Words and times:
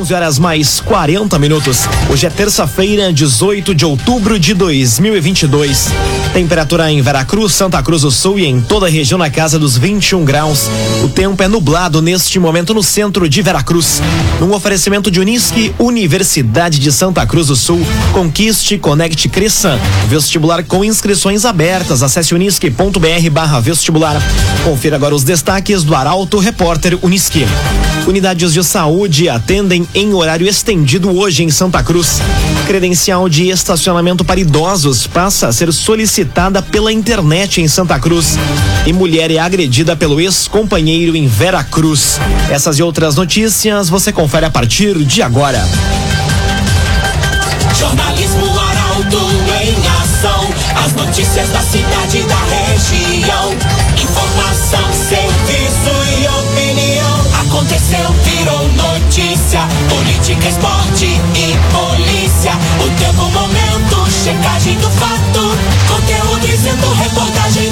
11 0.00 0.14
horas 0.14 0.38
mais 0.38 0.80
40 0.80 1.38
minutos. 1.38 1.80
Hoje 2.10 2.26
é 2.26 2.30
terça-feira, 2.30 3.12
18 3.12 3.74
de 3.74 3.84
outubro 3.84 4.38
de 4.38 4.54
2022. 4.54 5.90
Temperatura 6.32 6.90
em 6.92 7.02
Veracruz, 7.02 7.52
Santa 7.52 7.82
Cruz 7.82 8.02
do 8.02 8.10
Sul 8.10 8.38
e 8.38 8.46
em 8.46 8.60
toda 8.60 8.86
a 8.86 8.88
região 8.88 9.18
na 9.18 9.28
casa 9.28 9.58
dos 9.58 9.76
21 9.76 10.24
graus. 10.24 10.70
O 11.02 11.08
tempo 11.08 11.42
é 11.42 11.48
nublado 11.48 12.00
neste 12.00 12.38
momento 12.38 12.72
no 12.72 12.82
centro 12.82 13.28
de 13.28 13.42
Veracruz. 13.42 14.00
Num 14.38 14.54
oferecimento 14.54 15.10
de 15.10 15.18
Unisque, 15.18 15.74
Universidade 15.78 16.78
de 16.78 16.92
Santa 16.92 17.26
Cruz 17.26 17.48
do 17.48 17.56
Sul. 17.56 17.84
Conquiste, 18.12 18.78
conecte, 18.78 19.28
cresça. 19.28 19.78
Vestibular 20.08 20.62
com 20.62 20.84
inscrições 20.84 21.44
abertas. 21.44 22.02
Acesse 22.02 22.32
unisque.br 22.32 23.60
vestibular. 23.60 24.22
Confira 24.64 24.96
agora 24.96 25.14
os 25.14 25.24
destaques 25.24 25.82
do 25.82 25.96
Arauto 25.96 26.38
Repórter 26.38 26.96
Unisque. 27.02 27.44
Unidades 28.06 28.52
de 28.52 28.62
saúde 28.62 29.28
atendem 29.28 29.86
em 29.94 30.14
horário 30.14 30.46
estendido 30.46 31.10
hoje 31.10 31.42
em 31.42 31.50
Santa 31.50 31.82
Cruz. 31.82 32.20
Credencial 32.70 33.28
de 33.28 33.48
estacionamento 33.48 34.24
para 34.24 34.38
idosos 34.38 35.04
passa 35.04 35.48
a 35.48 35.52
ser 35.52 35.72
solicitada 35.72 36.62
pela 36.62 36.92
internet 36.92 37.60
em 37.60 37.66
Santa 37.66 37.98
Cruz. 37.98 38.38
E 38.86 38.92
mulher 38.92 39.28
é 39.28 39.40
agredida 39.40 39.96
pelo 39.96 40.20
ex-companheiro 40.20 41.16
em 41.16 41.26
Vera 41.26 41.64
Cruz. 41.64 42.20
Essas 42.48 42.78
e 42.78 42.82
outras 42.84 43.16
notícias 43.16 43.88
você 43.88 44.12
confere 44.12 44.46
a 44.46 44.50
partir 44.50 44.96
de 45.04 45.20
agora. 45.20 45.66
Jornalismo 47.76 48.46
Arauto 48.60 49.18
em 49.60 49.74
ação. 50.04 50.48
As 50.84 50.92
notícias 50.92 51.48
da 51.48 51.62
cidade 51.62 52.18
e 52.18 52.22
da 52.22 52.38
região. 52.44 53.52
Informação, 54.00 54.92
serviço 55.08 56.20
e 56.20 56.28
opinião. 56.28 56.89
Aconteceu, 57.50 58.12
virou 58.22 58.68
notícia. 58.74 59.66
Política, 59.88 60.48
esporte 60.48 61.06
e 61.34 61.58
polícia. 61.74 62.52
O 62.78 62.88
tempo, 62.96 63.28
momento, 63.28 64.08
checagem 64.08 64.78
do 64.78 64.88
fato. 64.88 65.50
Conteúdo 65.88 66.46
dizendo, 66.46 66.88
reportagem 66.94 67.69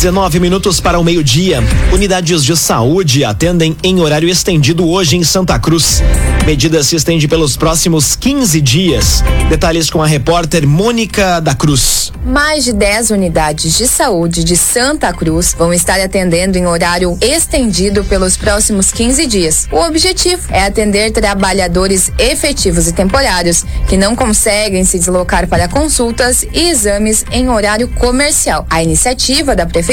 19 0.00 0.40
minutos 0.40 0.80
para 0.80 0.98
o 0.98 1.04
meio-dia. 1.04 1.62
Unidades 1.92 2.42
de 2.42 2.56
saúde 2.56 3.22
atendem 3.22 3.76
em 3.82 4.00
horário 4.00 4.30
estendido 4.30 4.88
hoje 4.88 5.18
em 5.18 5.22
Santa 5.22 5.58
Cruz. 5.58 6.02
Medida 6.46 6.82
se 6.82 6.96
estende 6.96 7.28
pelos 7.28 7.54
próximos 7.54 8.16
15 8.16 8.62
dias. 8.62 9.22
Detalhes 9.50 9.90
com 9.90 10.02
a 10.02 10.06
repórter 10.06 10.66
Mônica 10.66 11.38
da 11.40 11.54
Cruz. 11.54 12.14
Mais 12.24 12.64
de 12.64 12.72
10 12.72 13.10
unidades 13.10 13.76
de 13.76 13.86
saúde 13.86 14.42
de 14.42 14.56
Santa 14.56 15.12
Cruz 15.12 15.54
vão 15.56 15.70
estar 15.70 16.00
atendendo 16.00 16.56
em 16.56 16.66
horário 16.66 17.18
estendido 17.20 18.02
pelos 18.04 18.38
próximos 18.38 18.90
15 18.90 19.26
dias. 19.26 19.68
O 19.70 19.80
objetivo 19.80 20.42
é 20.48 20.64
atender 20.64 21.10
trabalhadores 21.10 22.10
efetivos 22.18 22.88
e 22.88 22.94
temporários 22.94 23.66
que 23.86 23.98
não 23.98 24.16
conseguem 24.16 24.82
se 24.82 24.98
deslocar 24.98 25.46
para 25.46 25.68
consultas 25.68 26.42
e 26.54 26.70
exames 26.70 27.22
em 27.30 27.50
horário 27.50 27.86
comercial. 27.88 28.66
A 28.70 28.82
iniciativa 28.82 29.54
da 29.54 29.66
Prefeitura 29.66 29.89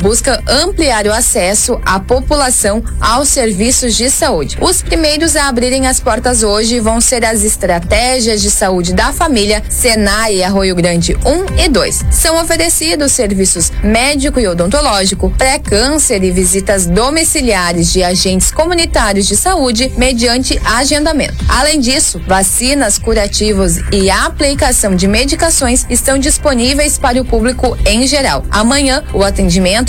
busca 0.00 0.40
ampliar 0.46 1.06
o 1.08 1.12
acesso 1.12 1.80
à 1.84 1.98
população 1.98 2.84
aos 3.00 3.28
serviços 3.28 3.96
de 3.96 4.08
saúde. 4.08 4.56
Os 4.60 4.80
primeiros 4.80 5.34
a 5.34 5.48
abrirem 5.48 5.88
as 5.88 5.98
portas 5.98 6.44
hoje 6.44 6.78
vão 6.78 7.00
ser 7.00 7.24
as 7.24 7.42
estratégias 7.42 8.40
de 8.40 8.48
saúde 8.48 8.94
da 8.94 9.12
família 9.12 9.60
Senai 9.68 10.40
Arroio 10.44 10.76
Grande 10.76 11.16
1 11.26 11.64
e 11.64 11.68
2. 11.68 12.04
São 12.12 12.40
oferecidos 12.40 13.10
serviços 13.10 13.72
médico 13.82 14.38
e 14.38 14.46
odontológico, 14.46 15.30
pré-câncer 15.36 16.22
e 16.22 16.30
visitas 16.30 16.86
domiciliares 16.86 17.92
de 17.92 18.04
agentes 18.04 18.52
comunitários 18.52 19.26
de 19.26 19.36
saúde 19.36 19.92
mediante 19.96 20.60
agendamento. 20.64 21.44
Além 21.48 21.80
disso, 21.80 22.20
vacinas, 22.24 22.98
curativos 22.98 23.78
e 23.92 24.08
aplicação 24.10 24.94
de 24.94 25.08
medicações 25.08 25.84
estão 25.90 26.18
disponíveis 26.18 26.96
para 26.96 27.20
o 27.20 27.24
público 27.24 27.76
em 27.84 28.06
geral. 28.06 28.44
Amanhã, 28.50 29.02
o 29.12 29.24
atendimento 29.24 29.39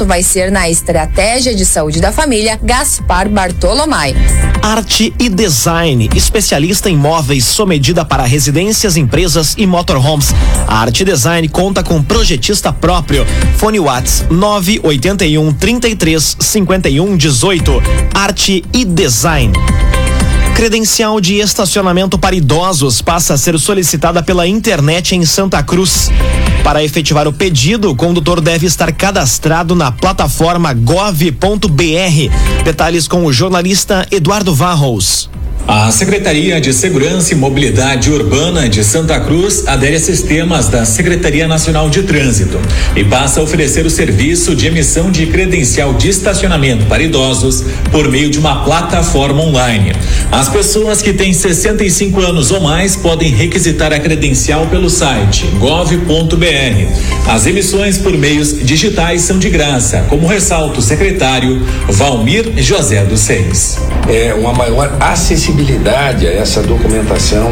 vai 0.05 0.21
ser 0.21 0.51
na 0.51 0.69
Estratégia 0.69 1.55
de 1.55 1.65
Saúde 1.65 1.99
da 1.99 2.11
Família 2.11 2.59
Gaspar 2.61 3.27
Bartolomai. 3.27 4.15
Arte 4.61 5.13
e 5.19 5.27
Design, 5.27 6.09
especialista 6.15 6.89
em 6.89 6.95
móveis 6.95 7.43
sob 7.45 7.71
medida 7.71 8.05
para 8.05 8.23
residências, 8.23 8.97
empresas 8.97 9.55
e 9.57 9.65
motorhomes. 9.65 10.35
A 10.67 10.81
Arte 10.81 11.03
Design 11.03 11.47
conta 11.47 11.81
com 11.81 12.03
projetista 12.03 12.71
próprio. 12.71 13.25
Fone 13.57 13.79
Whats 13.79 14.25
981 14.29 15.53
33 15.53 16.37
51 16.39 17.17
18. 17.17 17.71
Arte 18.13 18.63
e 18.73 18.85
Design. 18.85 19.53
Credencial 20.55 21.19
de 21.19 21.39
estacionamento 21.39 22.19
para 22.19 22.35
idosos 22.35 23.01
passa 23.01 23.33
a 23.33 23.37
ser 23.37 23.59
solicitada 23.59 24.21
pela 24.21 24.47
internet 24.47 25.15
em 25.15 25.25
Santa 25.25 25.61
Cruz. 25.63 26.11
Para 26.63 26.83
efetivar 26.83 27.27
o 27.27 27.33
pedido, 27.33 27.89
o 27.89 27.95
condutor 27.95 28.39
deve 28.39 28.67
estar 28.67 28.91
cadastrado 28.91 29.73
na 29.75 29.91
plataforma 29.91 30.73
gov.br. 30.73 32.63
Detalhes 32.63 33.07
com 33.07 33.25
o 33.25 33.33
jornalista 33.33 34.05
Eduardo 34.11 34.53
Varros. 34.53 35.29
A 35.67 35.91
Secretaria 35.91 36.59
de 36.59 36.73
Segurança 36.73 37.33
e 37.33 37.37
Mobilidade 37.37 38.11
Urbana 38.11 38.67
de 38.67 38.83
Santa 38.83 39.19
Cruz 39.19 39.67
adere 39.67 39.95
a 39.95 39.99
sistemas 39.99 40.67
da 40.67 40.83
Secretaria 40.85 41.47
Nacional 41.47 41.89
de 41.89 42.01
Trânsito 42.03 42.59
e 42.95 43.03
passa 43.03 43.39
a 43.39 43.43
oferecer 43.43 43.85
o 43.85 43.89
serviço 43.89 44.55
de 44.55 44.67
emissão 44.67 45.11
de 45.11 45.27
credencial 45.27 45.93
de 45.93 46.09
estacionamento 46.09 46.85
para 46.87 47.03
idosos 47.03 47.63
por 47.91 48.09
meio 48.09 48.29
de 48.29 48.39
uma 48.39 48.63
plataforma 48.63 49.41
online. 49.41 49.93
As 50.31 50.49
pessoas 50.49 51.01
que 51.01 51.13
têm 51.13 51.31
65 51.31 52.19
anos 52.19 52.51
ou 52.51 52.59
mais 52.59 52.95
podem 52.95 53.29
requisitar 53.29 53.93
a 53.93 53.99
credencial 53.99 54.65
pelo 54.67 54.89
site 54.89 55.45
gov.br. 55.59 57.29
As 57.29 57.45
emissões 57.45 57.97
por 57.97 58.17
meios 58.17 58.57
digitais 58.63 59.21
são 59.21 59.37
de 59.37 59.49
graça, 59.49 60.05
como 60.09 60.27
ressalta 60.27 60.79
o 60.79 60.81
secretário 60.81 61.61
Valmir 61.87 62.51
José 62.57 63.05
dos 63.05 63.21
Seis. 63.21 63.77
É 64.09 64.33
uma 64.33 64.53
maior 64.53 64.97
acessibilidade 64.99 65.50
acessibilidade 65.51 66.27
a 66.27 66.31
essa 66.31 66.61
documentação 66.61 67.51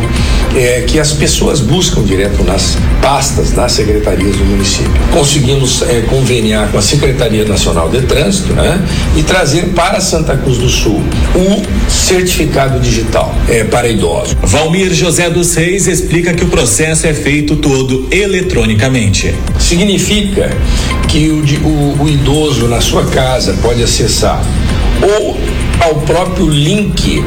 é, 0.55 0.83
que 0.87 0.99
as 0.99 1.11
pessoas 1.11 1.59
buscam 1.59 2.03
direto 2.03 2.43
nas 2.43 2.77
pastas 3.01 3.51
das 3.51 3.73
secretarias 3.73 4.35
do 4.37 4.45
município. 4.45 4.91
Conseguimos 5.11 5.81
é, 5.83 6.01
conveniar 6.01 6.69
com 6.69 6.77
a 6.77 6.81
Secretaria 6.81 7.45
Nacional 7.45 7.89
de 7.89 8.01
Trânsito 8.01 8.53
né, 8.53 8.81
e 9.15 9.23
trazer 9.23 9.69
para 9.69 9.99
Santa 9.99 10.35
Cruz 10.37 10.57
do 10.57 10.69
Sul 10.69 11.03
o 11.35 11.89
certificado 11.89 12.79
digital 12.79 13.33
é, 13.47 13.63
para 13.63 13.87
idosos. 13.87 14.35
Valmir 14.41 14.93
José 14.93 15.29
dos 15.29 15.53
Reis 15.55 15.87
explica 15.87 16.33
que 16.33 16.43
o 16.43 16.47
processo 16.47 17.05
é 17.05 17.13
feito 17.13 17.57
todo 17.57 18.07
eletronicamente. 18.11 19.35
Significa 19.59 20.49
que 21.07 21.29
o, 21.29 21.67
o, 21.67 22.03
o 22.03 22.09
idoso 22.09 22.67
na 22.67 22.81
sua 22.81 23.05
casa 23.05 23.57
pode 23.61 23.83
acessar 23.83 24.41
ou 25.01 25.37
ao 25.81 25.95
próprio 26.01 26.49
link 26.49 27.23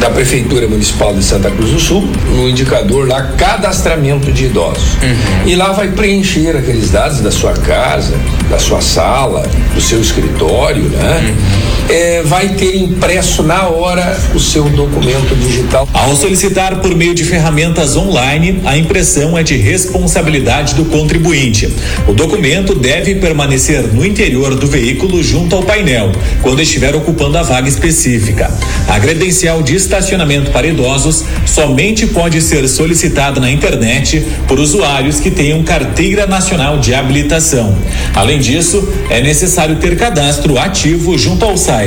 da 0.00 0.10
Prefeitura 0.10 0.66
Municipal 0.66 1.14
de 1.14 1.22
Santa 1.22 1.50
Cruz 1.50 1.70
do 1.70 1.80
Sul, 1.80 2.08
no 2.34 2.48
indicador 2.48 3.08
lá 3.08 3.22
cadastramento 3.36 4.32
de 4.32 4.46
idosos. 4.46 4.94
Uhum. 4.94 5.46
E 5.46 5.54
lá 5.54 5.72
vai 5.72 5.88
preencher 5.88 6.56
aqueles 6.56 6.90
dados 6.90 7.20
da 7.20 7.30
sua 7.30 7.52
casa, 7.52 8.14
da 8.50 8.58
sua 8.58 8.80
sala, 8.80 9.46
do 9.74 9.80
seu 9.80 10.00
escritório, 10.00 10.84
né? 10.84 11.20
Uhum. 11.28 11.71
É, 11.92 12.22
vai 12.22 12.48
ter 12.54 12.74
impresso 12.74 13.42
na 13.42 13.68
hora 13.68 14.18
o 14.34 14.40
seu 14.40 14.64
documento 14.70 15.36
digital. 15.36 15.86
Ao 15.92 16.16
solicitar 16.16 16.76
por 16.76 16.94
meio 16.96 17.14
de 17.14 17.22
ferramentas 17.22 17.96
online, 17.96 18.62
a 18.64 18.78
impressão 18.78 19.36
é 19.36 19.42
de 19.42 19.58
responsabilidade 19.58 20.74
do 20.74 20.86
contribuinte. 20.86 21.70
O 22.08 22.14
documento 22.14 22.74
deve 22.74 23.16
permanecer 23.16 23.92
no 23.92 24.06
interior 24.06 24.54
do 24.54 24.66
veículo 24.66 25.22
junto 25.22 25.54
ao 25.54 25.64
painel, 25.64 26.10
quando 26.40 26.62
estiver 26.62 26.96
ocupando 26.96 27.36
a 27.36 27.42
vaga 27.42 27.68
específica. 27.68 28.50
A 28.88 28.98
credencial 28.98 29.62
de 29.62 29.76
estacionamento 29.76 30.50
para 30.50 30.66
idosos 30.66 31.22
somente 31.44 32.06
pode 32.06 32.40
ser 32.40 32.66
solicitada 32.70 33.38
na 33.38 33.50
internet 33.50 34.26
por 34.48 34.58
usuários 34.58 35.20
que 35.20 35.30
tenham 35.30 35.62
carteira 35.62 36.26
nacional 36.26 36.78
de 36.78 36.94
habilitação. 36.94 37.76
Além 38.14 38.38
disso, 38.38 38.88
é 39.10 39.20
necessário 39.20 39.76
ter 39.76 39.94
cadastro 39.94 40.58
ativo 40.58 41.18
junto 41.18 41.44
ao 41.44 41.54
site 41.58 41.81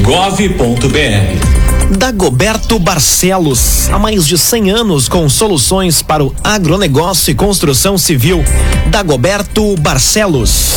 gov.br. 0.00 0.86
Dagoberto 1.98 2.78
Barcelos, 2.78 3.90
há 3.92 3.98
mais 3.98 4.26
de 4.26 4.38
100 4.38 4.70
anos 4.70 5.08
com 5.08 5.28
soluções 5.28 6.00
para 6.00 6.24
o 6.24 6.34
agronegócio 6.42 7.30
e 7.30 7.34
construção 7.34 7.98
civil. 7.98 8.42
Dagoberto 8.86 9.76
Barcelos. 9.76 10.76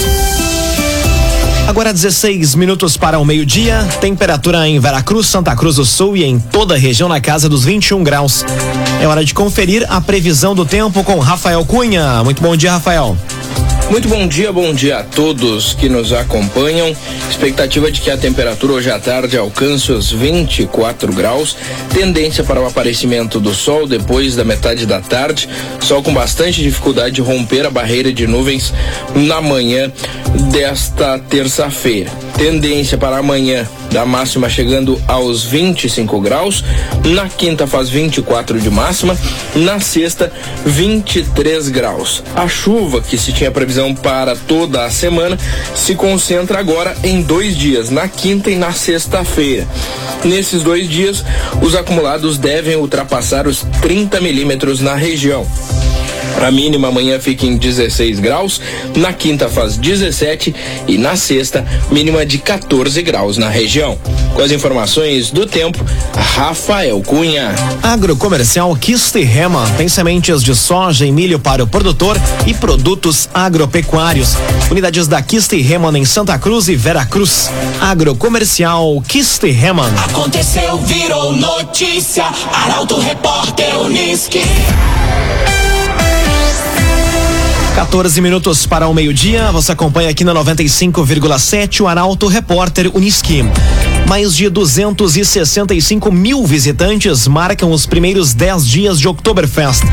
Agora 1.70 1.94
16 1.94 2.54
minutos 2.56 2.98
para 2.98 3.18
o 3.18 3.24
meio-dia. 3.24 3.88
Temperatura 4.02 4.68
em 4.68 4.78
Veracruz, 4.78 5.28
Santa 5.28 5.56
Cruz 5.56 5.78
do 5.78 5.86
Sul 5.86 6.18
e 6.18 6.26
em 6.26 6.38
toda 6.38 6.76
a 6.76 6.78
região 6.78 7.08
na 7.08 7.22
casa 7.22 7.48
dos 7.48 7.64
21 7.64 8.04
graus. 8.04 8.44
É 9.02 9.08
hora 9.08 9.24
de 9.24 9.34
conferir 9.34 9.86
a 9.90 10.02
previsão 10.02 10.54
do 10.54 10.66
tempo 10.66 11.02
com 11.06 11.18
Rafael 11.20 11.64
Cunha. 11.64 12.22
Muito 12.26 12.42
bom 12.42 12.58
dia, 12.58 12.74
Rafael. 12.74 13.16
Muito 13.90 14.08
bom 14.08 14.28
dia, 14.28 14.52
bom 14.52 14.72
dia 14.72 15.00
a 15.00 15.04
todos 15.04 15.74
que 15.74 15.90
nos 15.90 16.14
acompanham. 16.14 16.96
Expectativa 17.28 17.92
de 17.92 18.00
que 18.00 18.12
a 18.12 18.18
temperatura 18.18 18.74
hoje 18.74 18.92
à 18.92 19.00
tarde 19.00 19.36
alcance 19.36 19.92
os 19.92 20.12
24 20.12 21.12
graus. 21.12 21.58
Tendência 21.92 22.44
para 22.44 22.62
o 22.62 22.68
aparecimento 22.68 23.40
do 23.40 23.52
sol 23.52 23.88
depois 23.88 24.36
da 24.36 24.44
metade 24.44 24.86
da 24.86 25.02
tarde. 25.02 25.50
Sol 25.80 26.04
com 26.04 26.14
bastante 26.14 26.62
dificuldade 26.62 27.16
de 27.16 27.22
romper 27.22 27.66
a 27.66 27.72
barreira 27.72 28.14
de 28.14 28.28
nuvens 28.28 28.72
na 29.16 29.42
manhã 29.42 29.92
desta 30.52 31.18
terça-feira. 31.18 32.12
Tendência 32.38 32.96
para 32.96 33.18
amanhã 33.18 33.68
da 33.92 34.06
máxima 34.06 34.50
chegando 34.50 35.02
aos 35.08 35.44
25 35.44 36.20
graus. 36.22 36.64
Na 37.06 37.28
quinta 37.28 37.68
faz 37.68 37.90
24 37.90 38.60
de 38.60 38.70
máxima. 38.70 39.18
Na 39.56 39.80
sexta, 39.80 40.32
23 40.66 41.70
graus. 41.70 42.24
A 42.36 42.48
chuva 42.48 43.02
que 43.02 43.18
se 43.18 43.34
tinha 43.34 43.52
previsão 43.52 43.94
para 43.94 44.36
toda 44.36 44.86
a 44.86 44.90
semana 44.90 45.38
se 45.76 45.96
concentra 45.96 46.60
agora 46.60 46.96
em 47.04 47.22
dois 47.22 47.58
dias, 47.58 47.90
na 47.90 48.08
quinta 48.08 48.50
e 48.50 48.56
na 48.56 48.72
sexta-feira. 48.72 49.68
Nesses 50.24 50.64
dois 50.64 50.90
dias, 50.90 51.24
os 51.62 51.76
acumulados 51.76 52.38
devem 52.38 52.76
ultrapassar 52.76 53.48
os 53.48 53.66
30 53.82 54.20
milímetros 54.22 54.82
na 54.82 54.96
região. 54.96 55.46
A 56.42 56.52
mínima 56.52 56.88
amanhã 56.88 57.20
fica 57.20 57.46
em 57.46 57.58
16 57.58 58.20
graus, 58.20 58.62
na 58.96 59.14
quinta 59.14 59.50
faz 59.50 59.78
17 59.78 60.56
e 60.88 60.98
na 60.98 61.16
sexta, 61.16 61.66
mínima 61.92 62.26
de 62.26 62.38
14 62.38 63.02
graus 63.02 63.38
na 63.38 63.50
região. 63.50 63.98
Com 64.34 64.42
as 64.42 64.52
informações 64.52 65.31
do 65.31 65.46
tempo, 65.46 65.84
Rafael 66.36 67.02
Cunha. 67.02 67.54
Agrocomercial 67.84 68.76
Kisterrema 68.76 69.70
tem 69.78 69.88
sementes 69.88 70.42
de 70.42 70.56
soja 70.56 71.06
e 71.06 71.12
milho 71.12 71.40
para 71.40 71.64
o 71.64 71.68
produtor 71.68 72.20
e 72.48 72.54
produtos 72.54 73.30
agropecuários. 73.34 74.36
Unidades 74.72 75.08
da 75.08 75.22
Kisterrema 75.22 75.98
em 75.98 76.06
Santa 76.06 76.38
Cruz 76.38 76.68
e 76.68 76.76
Veracruz. 76.76 77.52
Agrocomercial 77.81 79.02
Kisterrema. 79.08 79.88
Aconteceu, 80.06 80.78
virou 80.78 81.34
notícia. 81.34 82.26
Arauto 82.54 83.00
Repórter 83.00 83.80
Uniski. 83.80 84.42
14 87.75 88.21
minutos 88.21 88.66
para 88.66 88.88
o 88.88 88.94
meio-dia. 88.94 89.51
Você 89.51 89.71
acompanha 89.71 90.10
aqui 90.10 90.24
na 90.24 90.33
95,7 90.33 91.81
o 91.81 91.88
Arauto 91.88 92.27
Repórter 92.27 92.89
Uniski. 92.95 93.44
Mais 94.07 94.36
de 94.36 94.50
265 94.50 96.12
mil 96.12 96.45
visitantes 96.45 97.27
marcam 97.27 97.71
os 97.71 97.86
primeiros 97.86 98.33
10 98.33 98.68
dias 98.68 99.00
de 99.00 99.07
Oktoberfest. 99.07 99.83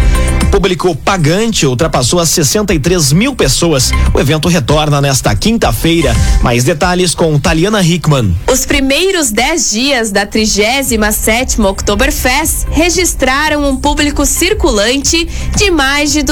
Público 0.51 0.97
pagante 0.97 1.67
ultrapassou 1.67 2.19
as 2.19 2.31
63 2.31 3.13
mil 3.13 3.35
pessoas. 3.35 3.91
O 4.15 4.19
evento 4.19 4.49
retorna 4.49 5.03
nesta 5.03 5.35
quinta-feira. 5.37 6.17
Mais 6.43 6.65
detalhes 6.65 7.15
com 7.15 7.39
Taliana 7.39 7.83
Hickman. 7.83 8.35
Os 8.51 8.65
primeiros 8.65 9.31
10 9.31 9.71
dias 9.71 10.11
da 10.11 10.25
37 10.25 11.61
Oktoberfest 11.61 12.67
registraram 12.71 13.69
um 13.69 13.77
público 13.77 14.25
circulante 14.25 15.29
de 15.57 15.71
mais 15.71 16.11
de 16.13 16.23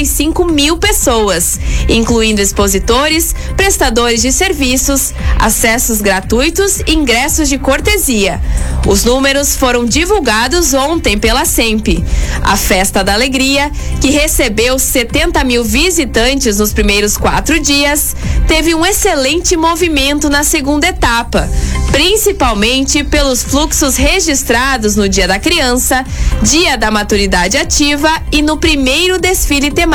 265 0.00 0.44
mil 0.46 0.78
pessoas, 0.78 1.58
incluindo 1.88 2.40
expositores, 2.40 3.34
prestadores 3.56 4.22
de 4.22 4.32
serviços, 4.32 5.12
acessos 5.38 6.00
gratuitos 6.00 6.80
e 6.86 6.94
ingressos 6.94 7.48
de 7.48 7.58
cortesia. 7.58 8.40
Os 8.86 9.04
números 9.04 9.54
foram 9.56 9.84
divulgados 9.84 10.72
ontem 10.72 11.18
pela 11.18 11.44
SEMP. 11.44 12.04
A 12.42 12.56
Festa 12.56 13.04
da 13.04 13.12
Alegria, 13.12 13.70
que 14.00 14.10
recebeu 14.10 14.78
70 14.78 15.44
mil 15.44 15.62
visitantes 15.62 16.58
nos 16.58 16.72
primeiros 16.72 17.16
quatro 17.16 17.60
dias, 17.60 18.16
teve 18.48 18.74
um 18.74 18.84
excelente 18.84 19.56
movimento 19.56 20.30
na 20.30 20.42
segunda 20.42 20.88
etapa, 20.88 21.48
principalmente 21.92 23.04
pelos 23.04 23.42
fluxos 23.42 23.96
registrados 23.96 24.96
no 24.96 25.08
Dia 25.08 25.28
da 25.28 25.38
Criança, 25.38 26.04
Dia 26.42 26.76
da 26.76 26.90
Maturidade 26.90 27.56
Ativa 27.56 28.10
e 28.32 28.42
no 28.42 28.56
primeiro 28.56 29.18
desfile 29.18 29.70
temático, 29.70 29.89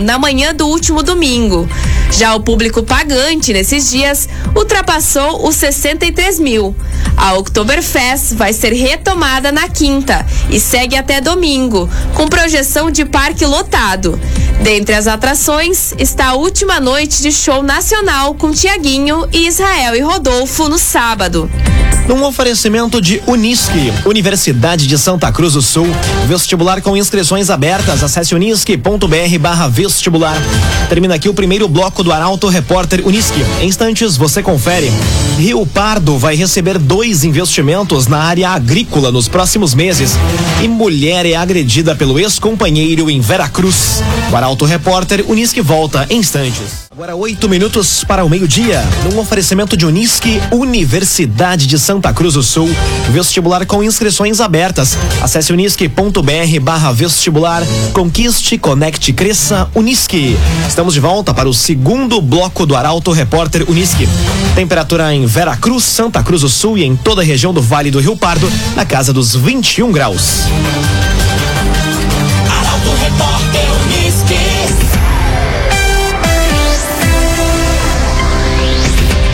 na 0.00 0.18
manhã 0.18 0.54
do 0.54 0.66
último 0.66 1.02
domingo. 1.02 1.68
Já 2.12 2.34
o 2.34 2.40
público 2.40 2.82
pagante 2.82 3.52
nesses 3.52 3.90
dias 3.90 4.28
ultrapassou 4.54 5.48
os 5.48 5.56
63 5.56 6.38
mil. 6.38 6.76
A 7.16 7.34
Oktoberfest 7.34 8.34
vai 8.34 8.52
ser 8.52 8.72
retomada 8.72 9.50
na 9.50 9.68
quinta 9.68 10.24
e 10.48 10.60
segue 10.60 10.96
até 10.96 11.20
domingo, 11.20 11.90
com 12.14 12.28
projeção 12.28 12.90
de 12.90 13.04
parque 13.04 13.44
lotado. 13.44 14.20
Dentre 14.62 14.94
as 14.94 15.08
atrações 15.08 15.92
está 15.98 16.28
a 16.28 16.34
última 16.34 16.78
noite 16.78 17.20
de 17.20 17.32
show 17.32 17.64
nacional 17.64 18.32
com 18.34 18.52
Tiaguinho 18.52 19.26
e 19.32 19.48
Israel 19.48 19.96
e 19.96 20.00
Rodolfo 20.00 20.68
no 20.68 20.78
sábado. 20.78 21.50
Num 22.06 22.24
oferecimento 22.24 23.00
de 23.00 23.22
Unisque, 23.26 23.92
Universidade 24.04 24.86
de 24.86 24.98
Santa 24.98 25.30
Cruz 25.30 25.54
do 25.54 25.62
Sul, 25.62 25.86
vestibular 26.26 26.82
com 26.82 26.96
inscrições 26.96 27.48
abertas, 27.48 28.02
acesse 28.02 28.34
unisque.br 28.34 29.38
barra 29.40 29.68
vestibular. 29.68 30.36
Termina 30.88 31.14
aqui 31.14 31.28
o 31.28 31.34
primeiro 31.34 31.68
bloco 31.68 32.02
do 32.02 32.12
Arauto 32.12 32.48
Repórter 32.48 33.06
Unisque. 33.06 33.40
Em 33.60 33.68
instantes 33.68 34.16
você 34.16 34.42
confere. 34.42 34.92
Rio 35.38 35.64
Pardo 35.64 36.18
vai 36.18 36.34
receber 36.34 36.76
dois 36.76 37.24
investimentos 37.24 38.06
na 38.06 38.18
área 38.18 38.50
agrícola 38.50 39.12
nos 39.12 39.28
próximos 39.28 39.72
meses. 39.72 40.12
E 40.62 40.68
mulher 40.68 41.24
é 41.24 41.34
agredida 41.36 41.94
pelo 41.94 42.18
ex-companheiro 42.18 43.08
em 43.08 43.20
Veracruz. 43.20 44.02
O 44.30 44.36
Arauto 44.36 44.51
Repórter 44.60 45.24
Unisque 45.28 45.60
volta 45.60 46.06
em 46.10 46.18
instantes. 46.18 46.86
Agora 46.92 47.16
oito 47.16 47.48
minutos 47.48 48.04
para 48.04 48.24
o 48.24 48.28
meio-dia, 48.28 48.80
num 49.04 49.18
oferecimento 49.18 49.76
de 49.76 49.84
Unisque, 49.84 50.40
Universidade 50.52 51.66
de 51.66 51.78
Santa 51.78 52.12
Cruz 52.12 52.34
do 52.34 52.42
Sul. 52.42 52.70
Vestibular 53.10 53.66
com 53.66 53.82
inscrições 53.82 54.40
abertas. 54.40 54.96
Acesse 55.20 55.52
unisque.br 55.52 56.60
barra 56.60 56.92
vestibular. 56.92 57.62
Conquiste, 57.92 58.58
conecte, 58.58 59.12
cresça, 59.12 59.68
Unisque. 59.74 60.36
Estamos 60.68 60.94
de 60.94 61.00
volta 61.00 61.34
para 61.34 61.48
o 61.48 61.54
segundo 61.54 62.20
bloco 62.20 62.64
do 62.66 62.76
Arauto 62.76 63.10
Repórter 63.10 63.68
Unisque. 63.68 64.08
Temperatura 64.54 65.14
em 65.14 65.26
Veracruz, 65.26 65.84
Santa 65.84 66.22
Cruz 66.22 66.42
do 66.42 66.48
Sul 66.48 66.78
e 66.78 66.84
em 66.84 66.94
toda 66.94 67.22
a 67.22 67.24
região 67.24 67.52
do 67.52 67.62
Vale 67.62 67.90
do 67.90 68.00
Rio 68.00 68.16
Pardo, 68.16 68.52
na 68.76 68.84
casa 68.84 69.12
dos 69.12 69.34
21 69.34 69.90
graus. 69.90 70.42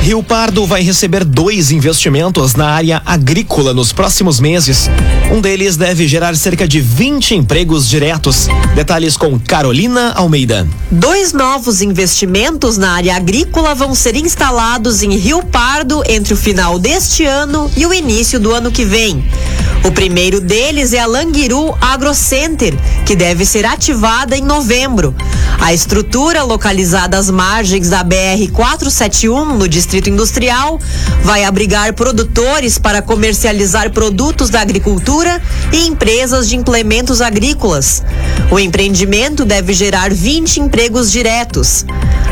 Rio 0.08 0.22
Pardo 0.22 0.64
vai 0.64 0.80
receber 0.80 1.22
dois 1.22 1.70
investimentos 1.70 2.54
na 2.54 2.70
área 2.70 3.02
agrícola 3.04 3.74
nos 3.74 3.92
próximos 3.92 4.40
meses. 4.40 4.88
Um 5.30 5.38
deles 5.38 5.76
deve 5.76 6.08
gerar 6.08 6.34
cerca 6.34 6.66
de 6.66 6.80
20 6.80 7.34
empregos 7.34 7.86
diretos. 7.86 8.48
Detalhes 8.74 9.18
com 9.18 9.38
Carolina 9.38 10.14
Almeida. 10.14 10.66
Dois 10.90 11.34
novos 11.34 11.82
investimentos 11.82 12.78
na 12.78 12.92
área 12.92 13.16
agrícola 13.16 13.74
vão 13.74 13.94
ser 13.94 14.16
instalados 14.16 15.02
em 15.02 15.14
Rio 15.14 15.42
Pardo 15.42 16.02
entre 16.08 16.32
o 16.32 16.38
final 16.38 16.78
deste 16.78 17.26
ano 17.26 17.70
e 17.76 17.84
o 17.84 17.92
início 17.92 18.40
do 18.40 18.50
ano 18.50 18.72
que 18.72 18.86
vem. 18.86 19.22
O 19.84 19.92
primeiro 19.92 20.40
deles 20.40 20.94
é 20.94 21.00
a 21.00 21.06
Languiru 21.06 21.76
Agrocenter, 21.80 22.74
que 23.04 23.14
deve 23.14 23.44
ser 23.44 23.66
ativada 23.66 24.36
em 24.36 24.42
novembro. 24.42 25.14
A 25.60 25.72
estrutura, 25.72 26.42
localizada 26.42 27.16
às 27.18 27.30
margens 27.30 27.88
da 27.88 28.04
BR-471, 28.04 29.56
no 29.56 29.68
Distrito 29.68 29.97
Industrial, 30.06 30.78
vai 31.22 31.44
abrigar 31.44 31.92
produtores 31.94 32.78
para 32.78 33.02
comercializar 33.02 33.90
produtos 33.90 34.50
da 34.50 34.60
agricultura 34.60 35.40
e 35.72 35.86
empresas 35.86 36.48
de 36.48 36.56
implementos 36.56 37.20
agrícolas. 37.20 38.02
O 38.50 38.58
empreendimento 38.58 39.44
deve 39.44 39.72
gerar 39.72 40.12
20 40.12 40.60
empregos 40.60 41.10
diretos. 41.10 41.84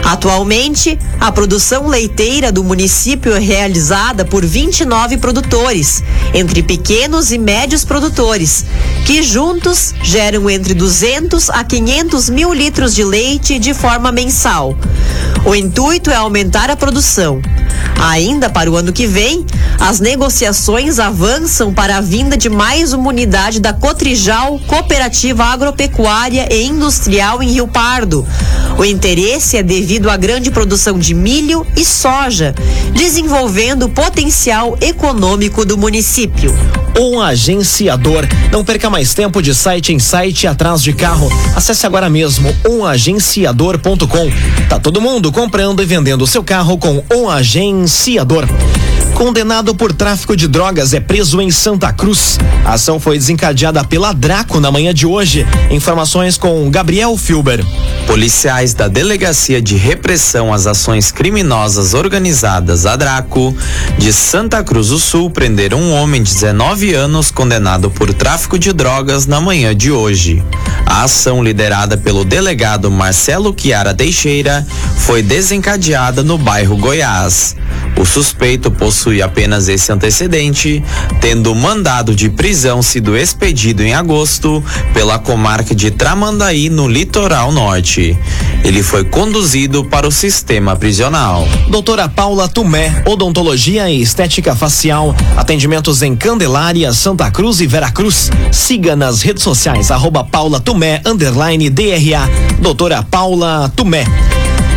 Atualmente, 0.07 0.97
a 1.19 1.33
produção 1.33 1.89
leiteira 1.89 2.53
do 2.53 2.63
município 2.63 3.35
é 3.35 3.41
realizada 3.41 4.25
por 4.25 4.47
29 4.47 5.17
produtores, 5.17 6.01
entre 6.33 6.63
pequenos 6.63 7.33
e 7.33 7.39
médios 7.39 7.85
produtores, 7.85 8.65
que 9.05 9.21
juntos 9.21 9.93
geram 10.05 10.49
entre 10.49 10.75
200 10.75 11.51
a 11.51 11.65
500 11.65 12.31
mil 12.31 12.55
litros 12.55 12.95
de 12.95 13.03
leite 13.03 13.59
de 13.59 13.75
forma 13.75 14.13
mensal. 14.13 14.79
O 15.45 15.57
intuito 15.57 16.09
é 16.09 16.15
aumentar 16.15 16.71
a 16.71 16.77
produção. 16.77 17.43
Ainda 17.99 18.51
para 18.51 18.71
o 18.71 18.77
ano 18.77 18.93
que 18.93 19.07
vem, 19.07 19.45
as 19.81 20.01
negociações 20.01 20.99
avançam 20.99 21.73
para 21.73 21.97
a 21.97 22.01
vinda 22.01 22.37
de 22.37 22.49
mais 22.49 22.93
uma 22.93 23.09
unidade 23.09 23.59
da 23.59 23.73
Cotrijal 23.73 24.61
Cooperativa 24.67 25.45
Agropecuária 25.45 26.47
e 26.51 26.65
Industrial 26.65 27.43
em 27.43 27.51
Rio 27.51 27.67
Pardo, 27.67 28.27
O 28.79 28.85
interesse 28.85 29.57
é 29.57 29.63
devido 29.63 29.96
à 30.05 30.17
grande 30.17 30.51
produção 30.51 30.99
de 30.99 31.15
milho 31.15 31.67
e 31.75 31.85
soja, 31.85 32.55
desenvolvendo 32.93 33.85
o 33.85 33.89
potencial 33.89 34.77
econômico 34.81 35.65
do 35.65 35.79
município. 35.79 36.55
Um 36.99 37.21
agenciador. 37.21 38.27
Não 38.53 38.63
perca 38.63 38.91
mais 38.91 39.15
tempo 39.15 39.41
de 39.41 39.55
site 39.55 39.93
em 39.93 39.99
site 39.99 40.47
atrás 40.47 40.83
de 40.83 40.93
carro. 40.93 41.31
Acesse 41.55 41.87
agora 41.87 42.11
mesmo 42.11 42.55
umagenciador.com. 42.69 44.31
Tá 44.69 44.79
todo 44.79 45.01
mundo 45.01 45.33
comprando 45.33 45.83
e 45.83 45.87
vendendo 45.87 46.27
seu 46.27 46.45
carro 46.45 46.77
com 46.77 47.03
um 47.15 47.29
agenciador. 47.29 48.47
Condenado 49.17 49.75
por 49.75 49.95
tráfico 49.95 50.37
de 50.37 50.47
drogas 50.47 50.93
é 50.93 51.01
preso 51.01 51.41
em 51.41 51.51
Santa 51.51 51.91
Cruz. 51.91 52.39
A 52.67 52.75
ação 52.75 53.01
foi 53.01 53.17
desencadeada 53.17 53.83
pela 53.83 54.13
Draco 54.13 54.61
na 54.61 54.71
manhã 54.71 54.93
de 54.93 55.07
hoje. 55.07 55.47
Informações 55.71 56.37
com 56.37 56.71
Gabriel 56.71 57.17
Filber. 57.17 57.65
Policiais 58.07 58.75
da 58.75 58.89
Delegacia 58.89 59.63
de 59.63 59.75
Repressão 59.75 60.53
às 60.53 60.67
Ações 60.67 61.11
Criminosas 61.11 61.95
Organizadas, 61.95 62.85
a 62.85 62.95
Draco, 62.95 63.57
de 63.97 64.13
Santa 64.13 64.63
Cruz 64.63 64.89
do 64.89 64.99
Sul, 64.99 65.31
prenderam 65.31 65.81
um 65.81 65.95
homem 65.95 66.23
de 66.23 66.35
19 66.35 66.93
anos 66.93 67.31
condenado 67.31 67.91
por 67.91 68.13
tráfico 68.13 68.59
de 68.59 68.71
drogas 68.75 69.27
na 69.27 69.41
manhã 69.41 69.75
de 69.75 69.91
hoje. 69.91 70.45
A 70.85 71.05
ação 71.05 71.43
liderada 71.43 71.97
pelo 71.97 72.23
delegado 72.23 72.91
Marcelo 72.91 73.55
Chiara 73.59 73.95
Teixeira 73.95 74.65
foi 74.99 75.23
desencadeada 75.23 76.23
no 76.23 76.37
bairro 76.37 76.77
Goiás. 76.77 77.57
O 77.99 78.05
suspeito 78.05 78.71
possui 78.71 79.23
apenas 79.23 79.69
esse 79.69 79.91
antecedente, 79.91 80.85
tendo 81.21 81.55
mandado 81.55 82.15
de 82.15 82.29
prisão 82.29 82.83
sido 82.83 83.17
expedido 83.17 83.83
em 83.83 83.95
agosto 83.95 84.63
pela 84.93 85.19
comarca 85.19 85.75
de 85.75 85.91
Tramandaí, 85.91 86.69
no 86.69 86.89
litoral 86.89 87.51
norte. 87.53 88.17
Ele 88.63 88.83
foi 88.83 89.05
conduzido 89.05 89.85
para 89.85 90.07
o 90.07 90.13
sistema 90.13 90.77
prisional. 90.77 91.49
Doutora 91.69 92.09
Paula 92.09 92.49
Tumé, 92.49 93.03
odontologia 93.07 93.89
e 93.89 94.03
estética 94.03 94.55
facial, 94.55 95.15
atendimentos 95.37 96.03
em 96.03 96.15
Candelária, 96.15 96.93
Santa 96.93 97.31
Cruz 97.31 97.61
e 97.61 97.67
Veracruz. 97.67 98.31
Siga 98.53 98.95
nas 98.95 99.23
redes 99.23 99.43
sociais, 99.43 99.91
arroba 99.91 100.23
Paula 100.23 100.61
Tumé, 100.61 101.01
underline 101.07 101.71
DRA. 101.71 102.29
Doutora 102.61 103.03
Paula 103.03 103.73
Tumé. 103.75 104.05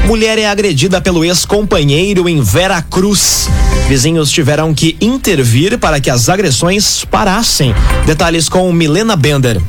Mulher 0.09 0.39
é 0.39 0.47
agredida 0.47 0.99
pelo 0.99 1.23
ex-companheiro 1.23 2.27
em 2.27 2.41
Vera 2.41 2.81
Cruz. 2.81 3.47
Vizinhos 3.87 4.31
tiveram 4.31 4.73
que 4.73 4.97
intervir 4.99 5.77
para 5.77 5.99
que 5.99 6.09
as 6.09 6.29
agressões 6.29 7.05
parassem. 7.05 7.75
Detalhes 8.07 8.49
com 8.49 8.73
Milena 8.73 9.15
Bender. 9.15 9.61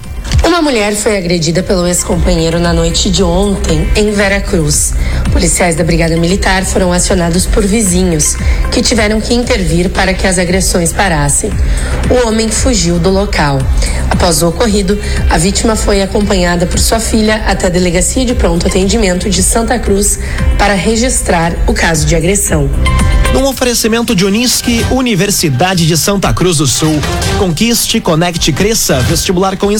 Uma 0.44 0.62
mulher 0.62 0.94
foi 0.94 1.16
agredida 1.16 1.62
pelo 1.62 1.86
ex-companheiro 1.86 2.58
na 2.58 2.72
noite 2.72 3.10
de 3.10 3.22
ontem 3.22 3.88
em 3.94 4.10
Vera 4.10 4.40
Cruz. 4.40 4.92
Policiais 5.32 5.76
da 5.76 5.84
Brigada 5.84 6.16
Militar 6.16 6.64
foram 6.64 6.92
acionados 6.92 7.46
por 7.46 7.64
vizinhos, 7.64 8.36
que 8.70 8.82
tiveram 8.82 9.20
que 9.20 9.32
intervir 9.32 9.90
para 9.90 10.12
que 10.12 10.26
as 10.26 10.38
agressões 10.38 10.92
parassem. 10.92 11.50
O 12.10 12.26
homem 12.26 12.48
fugiu 12.48 12.98
do 12.98 13.10
local. 13.10 13.58
Após 14.10 14.42
o 14.42 14.48
ocorrido, 14.48 14.98
a 15.30 15.38
vítima 15.38 15.76
foi 15.76 16.02
acompanhada 16.02 16.66
por 16.66 16.78
sua 16.78 16.98
filha 16.98 17.36
até 17.46 17.66
a 17.66 17.70
Delegacia 17.70 18.24
de 18.24 18.34
Pronto 18.34 18.66
Atendimento 18.66 19.30
de 19.30 19.42
Santa 19.42 19.78
Cruz 19.78 20.18
para 20.58 20.74
registrar 20.74 21.54
o 21.66 21.72
caso 21.72 22.06
de 22.06 22.16
agressão. 22.16 22.68
Num 23.32 23.46
oferecimento 23.46 24.14
de 24.14 24.24
Unisque, 24.24 24.84
Universidade 24.90 25.86
de 25.86 25.96
Santa 25.96 26.34
Cruz 26.34 26.56
do 26.56 26.66
Sul. 26.66 27.00
Conquiste, 27.38 28.00
conecte, 28.00 28.52
cresça. 28.52 28.98
Vestibular 29.00 29.56
com 29.56 29.70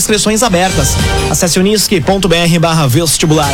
inscrições 0.41 0.43
abertas. 0.43 0.97
Acesse 1.29 1.59
unisque.br 1.59 2.59
barra 2.59 2.87
vestibular. 2.87 3.51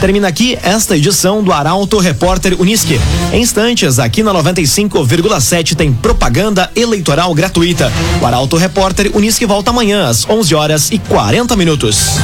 Termina 0.00 0.28
aqui 0.28 0.58
esta 0.62 0.96
edição 0.96 1.42
do 1.42 1.52
Arauto 1.52 1.98
Repórter 1.98 2.58
Unisque. 2.60 2.98
Em 3.32 3.42
instantes, 3.42 3.98
aqui 3.98 4.22
na 4.22 4.32
95,7 4.32 5.76
tem 5.76 5.92
propaganda 5.92 6.70
eleitoral 6.74 7.34
gratuita. 7.34 7.92
O 8.20 8.26
Arauto 8.26 8.56
Repórter 8.56 9.10
Unisque 9.14 9.44
volta 9.44 9.70
amanhã 9.70 10.08
às 10.08 10.28
11 10.28 10.54
horas 10.54 10.90
e 10.90 10.98
40 10.98 11.54
minutos. 11.56 12.18